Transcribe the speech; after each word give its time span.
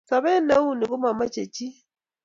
Sobet 0.09 0.41
neuni 0.47 0.83
komomoche 0.89 1.43
chi 1.53 1.67